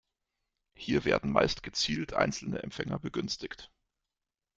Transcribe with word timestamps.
Hier 0.73 1.05
werden 1.05 1.31
meist 1.31 1.61
gezielt 1.61 2.13
einzelne 2.13 2.63
Empfänger 2.63 2.97
begünstigt. 2.97 3.69